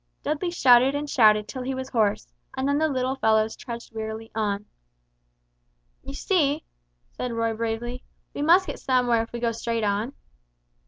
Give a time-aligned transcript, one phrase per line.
[0.23, 4.31] Dudley shouted and shouted till he was hoarse, and then the little fellows trudged wearily
[4.33, 4.65] on.
[6.03, 6.63] "You see,"
[7.11, 8.01] said Roy, bravely;
[8.33, 10.13] "we must get somewhere if we go straight on."